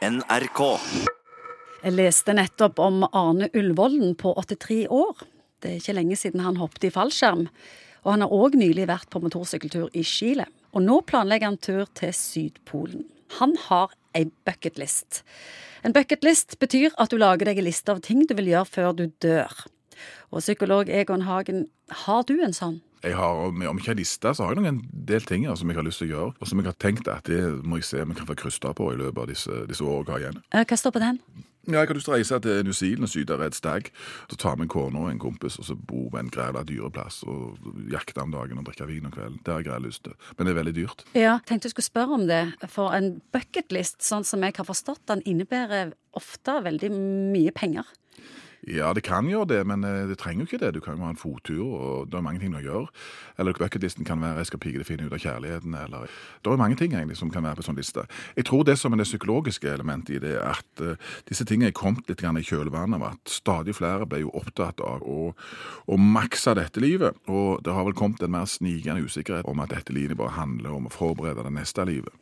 NRK. 0.00 0.60
Jeg 1.84 1.92
leste 1.92 2.32
nettopp 2.32 2.78
om 2.80 3.02
Arne 3.04 3.50
Ullvolden 3.52 4.14
på 4.16 4.32
83 4.32 4.86
år. 4.88 5.26
Det 5.60 5.68
er 5.68 5.76
ikke 5.76 5.94
lenge 5.98 6.16
siden 6.16 6.40
han 6.40 6.56
hoppet 6.56 6.86
i 6.88 6.92
fallskjerm. 6.94 7.42
Og 8.00 8.08
han 8.14 8.24
har 8.24 8.32
òg 8.32 8.56
nylig 8.56 8.86
vært 8.88 9.10
på 9.12 9.20
motorsykkeltur 9.20 9.92
i 9.92 10.00
Chile. 10.08 10.46
Og 10.72 10.86
nå 10.86 11.02
planlegger 11.04 11.50
han 11.50 11.60
tur 11.60 11.84
til 12.00 12.14
Sydpolen. 12.16 13.04
Han 13.42 13.52
har 13.66 13.92
ei 14.16 14.24
bucketlist. 14.48 15.20
En 15.84 15.92
bucketlist 15.92 16.56
betyr 16.64 16.96
at 16.96 17.12
du 17.12 17.20
lager 17.20 17.50
deg 17.50 17.60
en 17.60 17.68
liste 17.68 17.92
av 17.92 18.00
ting 18.00 18.24
du 18.24 18.32
vil 18.38 18.48
gjøre 18.54 18.72
før 18.72 18.96
du 18.96 19.10
dør. 19.20 19.52
Og 20.32 20.40
psykolog 20.40 20.88
Egon 20.88 21.28
Hagen, 21.28 21.66
har 22.06 22.24
du 22.24 22.38
en 22.40 22.56
sånn? 22.56 22.80
Jeg 23.02 23.16
har, 23.16 23.46
Om 23.48 23.62
jeg 23.62 23.76
ikke 23.80 23.90
en 23.94 23.96
liste, 24.00 24.34
så 24.34 24.44
har 24.44 24.54
jeg 24.54 24.62
noen 24.62 24.80
del 24.92 25.22
ting 25.24 25.46
som 25.56 25.70
jeg 25.70 25.78
har 25.78 25.86
lyst 25.86 26.02
til 26.02 26.10
å 26.10 26.14
gjøre, 26.14 26.32
og 26.40 26.48
som 26.50 26.60
jeg 26.60 26.68
har 26.68 26.80
tenkt 26.82 27.08
at 27.08 27.24
det 27.30 27.40
må 27.64 27.80
jeg 27.80 27.88
se 27.88 28.02
om 28.02 28.12
jeg 28.12 28.20
kan 28.20 28.28
få 28.28 28.36
krysta 28.36 28.74
på 28.76 28.90
i 28.92 28.98
løpet 29.00 29.22
av 29.22 29.30
disse, 29.30 29.62
disse 29.70 29.84
årene 29.86 30.04
jeg 30.06 30.12
har 30.12 30.26
igjen. 30.26 30.42
Eh, 30.52 30.66
Hva 30.68 30.76
står 30.76 30.92
på 30.96 31.00
den? 31.00 31.22
Ja, 31.68 31.80
Jeg 31.80 31.88
har 31.90 31.94
lyst 31.94 32.06
til 32.08 32.14
å 32.14 32.16
reise 32.16 32.38
til 32.40 32.62
New 32.64 32.72
Zealand 32.72 33.04
og 33.04 33.10
syte 33.12 33.36
et 33.44 33.54
stag. 33.54 33.90
Så 34.30 34.36
tar 34.40 34.56
vi 34.56 34.64
en 34.64 34.70
kone 34.72 34.96
og 34.96 35.10
en 35.10 35.18
kompis 35.20 35.58
og 35.60 35.66
så 35.68 35.76
bor 35.76 36.08
ved 36.10 36.20
en 36.24 36.30
græla 36.32 36.62
dyreplass 36.64 37.22
og 37.28 37.58
jakte 37.92 38.22
om 38.22 38.32
dagen 38.32 38.58
og 38.58 38.64
drikke 38.64 38.88
vin 38.88 39.04
om 39.06 39.12
kvelden. 39.12 39.38
Det 39.44 39.52
har 39.52 39.60
jeg 39.60 39.68
greit 39.68 39.84
lyst 39.84 40.04
til. 40.04 40.14
Men 40.38 40.46
det 40.46 40.54
er 40.54 40.60
veldig 40.60 40.74
dyrt. 40.78 41.04
Ja, 41.14 41.38
tenkte 41.46 41.68
jeg 41.68 41.76
skulle 41.76 41.90
spørre 41.90 42.16
om 42.16 42.26
det. 42.30 42.42
For 42.72 42.96
en 42.96 43.20
bucketlist, 43.32 44.00
sånn 44.02 44.24
som 44.24 44.42
jeg 44.42 44.56
har 44.56 44.68
forstått 44.68 45.04
den, 45.12 45.22
innebærer 45.28 45.92
ofte 46.16 46.56
veldig 46.64 46.90
mye 46.96 47.52
penger. 47.52 47.84
Ja, 48.68 48.92
det 48.92 49.06
kan 49.06 49.24
gjøre 49.24 49.48
det, 49.48 49.60
men 49.66 49.84
eh, 49.84 50.06
det 50.10 50.18
trenger 50.20 50.44
jo 50.44 50.50
ikke 50.50 50.60
det. 50.60 50.74
Du 50.76 50.80
kan 50.84 50.98
jo 50.98 51.06
ha 51.06 51.10
en 51.14 51.16
fottur, 51.16 51.64
og 51.64 52.10
det 52.12 52.18
er 52.18 52.24
mange 52.24 52.42
ting 52.42 52.52
å 52.52 52.60
gjøre. 52.60 52.90
Eller 53.40 53.56
bucketlisten 53.56 54.04
kan 54.04 54.20
være 54.20 54.36
'jeg 54.36 54.46
skal 54.46 54.58
pike 54.58 54.78
det 54.78 54.86
finne 54.86 55.06
ut 55.06 55.12
av 55.12 55.18
kjærligheten', 55.18 55.84
eller 55.84 56.08
Det 56.44 56.52
er 56.52 56.56
mange 56.56 56.76
ting 56.76 56.92
egentlig 56.92 57.16
som 57.16 57.30
kan 57.30 57.42
være 57.42 57.56
på 57.56 57.64
sånn 57.64 57.76
liste. 57.76 58.06
Jeg 58.36 58.44
tror 58.44 58.64
det 58.64 58.78
som 58.78 58.92
er 58.92 58.96
det 58.96 59.06
psykologiske 59.06 59.68
elementet 59.68 60.16
i 60.16 60.18
det, 60.18 60.36
er 60.36 60.50
at 60.50 60.80
uh, 60.80 60.96
disse 61.28 61.44
tingene 61.44 61.68
er 61.68 61.72
kommet 61.72 62.08
litt 62.08 62.20
grann 62.20 62.36
i 62.36 62.42
kjølvannet 62.42 62.96
av 62.96 63.12
at 63.12 63.24
stadig 63.24 63.74
flere 63.74 64.06
ble 64.06 64.20
jo 64.20 64.30
opptatt 64.30 64.80
av 64.80 65.02
å, 65.02 65.34
å 65.88 65.96
makse 65.96 66.54
dette 66.54 66.80
livet. 66.80 67.16
Og 67.28 67.62
det 67.64 67.72
har 67.72 67.84
vel 67.84 67.94
kommet 67.94 68.22
en 68.22 68.30
mer 68.30 68.44
snikende 68.44 69.02
usikkerhet 69.02 69.46
om 69.46 69.60
at 69.60 69.70
dette 69.70 69.92
livet 69.92 70.16
bare 70.16 70.36
handler 70.36 70.70
om 70.70 70.86
å 70.86 70.90
forberede 70.90 71.42
det 71.42 71.52
neste 71.52 71.84
livet. 71.84 72.12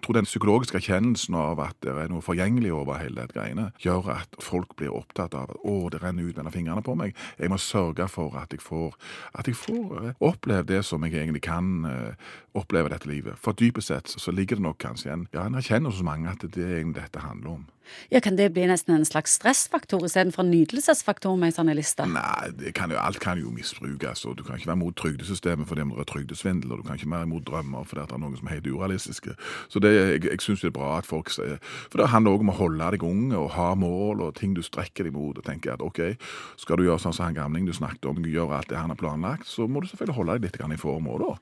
Jeg 0.00 0.06
tror 0.06 0.16
den 0.16 0.24
psykologiske 0.24 0.78
erkjennelsen 0.78 1.34
av 1.36 1.58
at 1.60 1.76
det 1.84 1.92
er 1.92 2.08
noe 2.08 2.24
forgjengelig 2.24 2.70
over 2.72 2.96
hele 2.96 3.20
det 3.20 3.34
greiene, 3.34 3.66
gjør 3.84 4.06
at 4.14 4.38
folk 4.40 4.72
blir 4.80 4.94
opptatt 4.96 5.34
av 5.36 5.50
at 5.52 5.60
å, 5.60 5.90
det 5.92 6.00
renner 6.00 6.24
ut 6.24 6.38
mellom 6.40 6.54
fingrene 6.54 6.84
på 6.86 6.94
meg. 6.96 7.12
Jeg 7.36 7.52
må 7.52 7.58
sørge 7.60 8.06
for 8.08 8.38
at 8.40 8.56
jeg 8.56 8.64
får, 8.64 8.96
at 9.36 9.50
jeg 9.50 9.58
får 9.60 9.92
eh, 10.00 10.14
oppleve 10.24 10.64
det 10.72 10.80
som 10.88 11.04
jeg 11.04 11.18
egentlig 11.20 11.44
kan 11.44 11.84
eh, 11.84 12.30
oppleve 12.56 12.94
dette 12.94 13.10
livet. 13.12 13.36
For 13.44 13.52
dypest 13.52 13.92
sett 13.92 14.08
så 14.08 14.32
ligger 14.32 14.56
det 14.56 14.64
nok 14.70 14.80
kanskje 14.80 15.12
en, 15.12 15.26
ja, 15.36 15.44
en 15.44 15.60
erkjennelse 15.60 16.00
hos 16.00 16.08
mange 16.08 16.32
at 16.32 16.48
det 16.48 16.64
er 16.64 16.78
egentlig 16.78 17.02
dette 17.02 17.26
handler 17.26 17.58
om. 17.58 17.68
Ja, 18.10 18.20
Kan 18.20 18.36
det 18.36 18.52
bli 18.52 18.66
nesten 18.66 18.94
en 18.94 19.04
slags 19.04 19.32
stressfaktor 19.38 20.04
istedenfor 20.04 20.44
en 20.44 20.50
nytelsesfaktor 20.50 21.36
med 21.36 21.50
en 21.50 21.56
sånn 21.56 21.72
liste? 21.76 22.06
Nei, 22.06 22.72
kan 22.76 22.92
jo, 22.92 22.98
alt 23.00 23.20
kan 23.20 23.38
jo 23.40 23.50
misbrukes. 23.54 24.24
og 24.26 24.36
Du 24.36 24.44
kan 24.44 24.58
ikke 24.58 24.70
være 24.70 24.80
mot 24.82 24.96
trygdesystemet 24.96 25.68
fordi 25.68 25.86
det 25.88 25.98
er 25.98 26.10
trygdesvindel, 26.10 26.72
og 26.72 26.78
du 26.78 26.88
kan 26.88 26.98
ikke 26.98 27.10
være 27.10 27.30
mot 27.30 27.44
drømmer 27.46 27.84
fordi 27.84 28.06
det 28.06 28.16
er 28.16 28.22
noen 28.22 28.36
som 28.36 28.50
er 28.50 28.58
helt 28.58 28.66
urealistiske. 28.66 29.34
Så 29.68 29.82
det, 29.82 29.94
jeg, 29.94 30.24
jeg 30.24 30.40
syns 30.44 30.60
det 30.60 30.70
er 30.72 30.78
bra 30.78 30.98
at 30.98 31.08
folk 31.08 31.30
sier 31.30 31.58
For 31.90 31.98
det 31.98 32.10
handler 32.14 32.36
òg 32.36 32.46
om 32.46 32.52
å 32.54 32.58
holde 32.60 32.90
deg 32.96 33.06
ung 33.06 33.32
og 33.36 33.50
ha 33.56 33.74
mål 33.74 34.22
og 34.26 34.36
ting 34.38 34.54
du 34.54 34.62
strekker 34.62 35.04
deg 35.08 35.16
mot. 35.16 35.38
og 35.38 35.44
tenker 35.44 35.74
at 35.74 35.82
ok, 35.82 36.16
Skal 36.56 36.76
du 36.76 36.84
gjøre 36.84 37.00
sånn 37.00 37.16
som 37.16 37.26
han 37.26 37.34
gamling 37.34 37.66
du 37.66 37.72
snakket 37.72 38.06
om, 38.06 38.24
gjøre 38.24 38.56
alt 38.56 38.68
det 38.70 38.78
han 38.78 38.90
har 38.90 38.96
planlagt, 38.96 39.46
så 39.46 39.66
må 39.66 39.80
du 39.80 39.88
selvfølgelig 39.90 40.16
holde 40.16 40.38
deg 40.38 40.48
litt 40.48 40.72
i 40.74 40.76
form 40.80 41.08
òg, 41.10 41.20
da. 41.26 41.36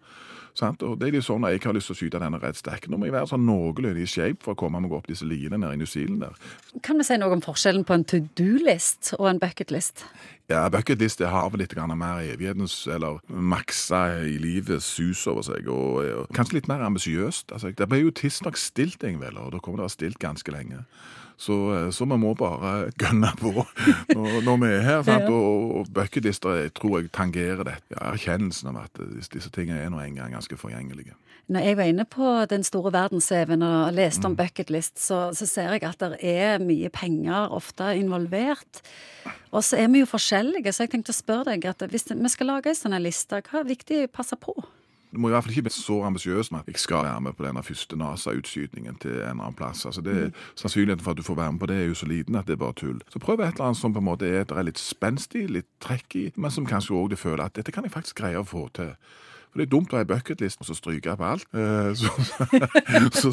Sant? 0.59 0.83
Og 0.83 0.97
det 0.99 1.13
er 1.13 1.23
sånn 1.25 1.47
at 1.47 1.55
Jeg 1.55 1.67
har 1.67 1.77
lyst 1.77 1.91
til 1.91 1.95
å 1.95 1.99
skyte 2.01 2.21
denne 2.23 2.41
Red 2.43 2.59
Stack. 2.59 2.89
Nå 2.89 2.99
må 2.99 3.09
jeg 3.09 3.15
være 3.15 3.31
sånn 3.31 3.47
noenlunde 3.47 4.03
i 4.03 4.09
shape 4.11 4.43
for 4.45 4.57
å 4.57 4.59
komme 4.59 4.81
meg 4.83 4.95
opp 4.97 5.07
disse 5.11 5.27
liene 5.29 5.59
nede 5.61 5.77
i 5.77 5.81
New 5.81 5.87
Zealand. 5.87 6.21
der. 6.25 6.38
Kan 6.85 7.01
vi 7.01 7.07
si 7.09 7.17
noe 7.19 7.35
om 7.35 7.43
forskjellen 7.45 7.87
på 7.89 7.97
en 7.97 8.05
to 8.09 8.21
do-list 8.39 9.15
og 9.19 9.29
en 9.31 9.41
bucketlist? 9.43 10.05
Ja, 10.49 10.63
Bucketlist 10.73 11.21
har 11.21 11.51
vel 11.53 11.61
litt 11.61 11.75
mer 11.77 12.23
evighetens, 12.25 12.87
eller 12.89 13.19
maksa 13.29 14.23
i 14.25 14.39
livet 14.41 14.81
sus 14.83 15.27
over 15.29 15.45
seg, 15.45 15.69
og, 15.69 16.01
og 16.23 16.31
kanskje 16.33 16.57
litt 16.57 16.71
mer 16.71 16.81
ambisiøst. 16.87 17.53
Altså, 17.53 17.75
det 17.77 17.89
ble 17.91 18.01
jo 18.01 18.15
tidsnok 18.17 18.57
stilt, 18.57 19.05
Ingvild, 19.05 19.37
og 19.37 19.53
da 19.53 19.61
kommer 19.61 19.83
det 19.83 19.85
å 19.85 19.89
være 19.91 19.97
stilt 19.99 20.23
ganske 20.23 20.55
lenge. 20.55 20.87
Så, 21.39 21.75
eh, 21.75 21.91
så 21.91 22.05
vi 22.09 22.17
må 22.19 22.33
bare 22.35 22.91
gønne 22.99 23.29
på 23.39 23.53
når, 23.53 24.41
når 24.43 24.57
vi 24.65 24.71
er 24.73 24.83
her. 24.83 25.05
Sant? 25.07 25.29
Og, 25.39 25.77
og 25.79 25.93
bucketlister 25.95 26.65
tror 26.75 26.99
jeg 26.99 27.13
tangerer 27.15 27.63
det. 27.69 27.77
Ja, 27.93 28.09
erkjennelsen 28.11 28.73
av 28.73 28.81
at 28.89 28.99
disse, 29.13 29.31
disse 29.37 29.53
tingene 29.55 29.85
er 29.85 29.93
nå 29.93 30.01
engang 30.03 30.33
ganske 30.35 30.59
forgjengelige. 30.59 31.15
Når 31.49 31.65
jeg 31.65 31.77
var 31.79 31.89
inne 31.89 32.05
på 32.05 32.33
den 32.51 32.65
store 32.67 32.91
verdens-CV-en 32.93 33.63
og 33.65 33.95
leste 33.97 34.27
om 34.29 34.35
bucketlist, 34.37 34.99
så, 35.01 35.29
så 35.33 35.47
ser 35.49 35.77
jeg 35.77 35.87
at 35.89 36.03
det 36.03 36.19
er 36.21 36.59
mye 36.61 36.91
penger 36.93 37.55
ofte 37.57 37.95
involvert. 37.97 38.83
Og 39.49 39.65
så 39.65 39.79
er 39.81 39.89
vi 39.89 40.03
jo 40.03 40.09
forskjellige, 40.11 40.38
så 40.73 40.85
jeg 40.85 40.91
tenkte 40.93 41.15
å 41.15 41.17
spørre 41.17 41.53
deg 41.55 41.69
at 41.71 41.87
hvis 41.91 42.11
vi 42.11 42.33
skal 42.33 42.53
lage 42.53 42.73
en 42.73 42.79
sånn 42.79 42.99
liste, 43.03 43.43
hva 43.49 43.63
er 43.63 43.71
viktig 43.71 44.03
å 44.07 44.11
passe 44.13 44.37
på? 44.37 44.55
Du 45.09 45.17
må 45.19 45.31
i 45.31 45.33
hvert 45.33 45.47
fall 45.47 45.55
ikke 45.55 45.69
bli 45.69 45.73
så 45.73 46.03
ambisiøs 46.05 46.51
med 46.53 46.61
at 46.61 46.69
jeg 46.69 46.83
skal 46.83 47.07
være 47.07 47.21
med 47.25 47.37
på 47.39 47.45
denne 47.47 47.63
første 47.65 47.97
NASA-utskytingen 47.97 48.99
til 49.01 49.15
en 49.15 49.23
eller 49.23 49.31
annen 49.47 49.57
plass. 49.57 49.87
Altså 49.89 50.03
det, 50.05 50.35
Sannsynligheten 50.61 51.05
for 51.05 51.15
at 51.17 51.21
du 51.21 51.25
får 51.25 51.39
være 51.39 51.55
med 51.55 51.63
på 51.63 51.69
det, 51.71 51.79
er 51.81 51.89
jo 51.89 51.97
så 51.97 52.09
liten 52.11 52.37
at 52.37 52.49
det 52.49 52.59
er 52.59 52.61
bare 52.61 52.77
tull. 52.77 52.99
Så 53.09 53.23
prøv 53.23 53.41
et 53.41 53.55
eller 53.55 53.71
annet 53.71 53.81
som 53.81 53.95
på 53.97 54.03
en 54.03 54.09
måte 54.11 54.29
er, 54.29 54.45
er 54.45 54.69
litt 54.69 54.81
spenstig, 54.83 55.47
litt 55.49 55.69
trekk 55.81 56.19
i, 56.21 56.27
men 56.37 56.53
som 56.53 56.69
kanskje 56.69 56.99
òg 56.99 57.15
du 57.15 57.17
føler 57.17 57.47
at 57.47 57.57
dette 57.57 57.73
kan 57.73 57.89
jeg 57.89 57.95
faktisk 57.95 58.21
greie 58.21 58.37
å 58.37 58.45
få 58.45 58.67
til. 58.77 58.93
For 59.49 59.63
Det 59.63 59.65
er 59.65 59.73
dumt 59.73 59.95
å 59.95 59.97
ha 59.97 60.05
en 60.05 60.11
bucketlist 60.11 60.61
og 60.61 60.69
så 60.69 60.77
stryke 60.77 61.15
på 61.17 61.25
alt. 61.25 61.47
Eh, 61.57 61.95
Så, 61.97 62.13
så, 63.23 63.33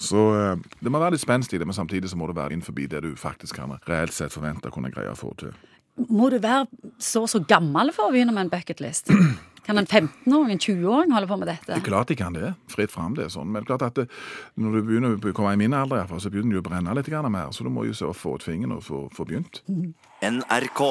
så 0.00 0.22
eh, 0.38 0.54
det 0.80 0.88
må 0.92 1.02
være 1.02 1.18
litt 1.18 1.26
spenst 1.26 1.52
i 1.52 1.60
det, 1.60 1.68
men 1.68 1.76
samtidig 1.76 2.08
så 2.08 2.16
må 2.16 2.30
det 2.30 2.38
være 2.40 2.56
innenfor 2.56 2.72
det 2.80 3.04
du 3.04 3.12
faktisk 3.16 3.60
kan 3.60 3.76
reelt 3.84 4.16
sett 4.16 4.32
forvente 4.32 4.72
å 4.72 4.74
kunne 4.74 4.88
greie 4.90 5.12
å 5.12 5.18
få 5.20 5.34
til. 5.36 5.52
Må 6.08 6.30
du 6.32 6.38
være 6.40 6.66
så 7.02 7.24
og 7.26 7.30
så 7.32 7.42
gammel 7.44 7.92
for 7.96 8.08
å 8.08 8.14
begynne 8.14 8.34
med 8.36 8.46
en 8.46 8.52
bucketlist? 8.52 9.12
Kan 9.66 9.78
en 9.78 9.86
15-åring, 9.86 10.54
en 10.56 10.58
20-åring 10.58 11.12
holde 11.12 11.28
på 11.30 11.36
med 11.36 11.50
dette? 11.50 11.68
Det 11.68 11.76
er 11.76 11.84
klart 11.84 12.08
de 12.10 12.16
kan 12.18 12.34
det. 12.34 12.54
Fritt 12.72 12.90
fram, 12.90 13.12
det 13.14 13.26
er 13.26 13.34
sånn. 13.34 13.50
Men 13.52 13.60
det 13.60 13.68
er 13.68 13.72
klart 13.74 13.84
at 13.90 13.98
det, 14.00 14.06
når 14.58 14.78
du 14.78 14.80
begynner 14.88 15.14
å 15.14 15.34
komme 15.36 15.52
i 15.54 15.60
min 15.60 15.76
alder, 15.76 16.06
fall, 16.10 16.22
så 16.22 16.32
begynner 16.32 16.56
du 16.56 16.62
å 16.62 16.64
brenne 16.66 16.94
litt 16.96 17.10
mer. 17.28 17.52
Så 17.54 17.66
du 17.66 17.70
må 17.70 17.84
jo 17.86 17.94
se 17.94 18.08
å 18.08 18.16
få 18.16 18.38
ut 18.38 18.46
fingeren 18.46 18.78
og 18.78 18.82
få, 18.86 19.04
få 19.14 19.28
begynt. 19.28 19.62
NRK. 20.24 20.82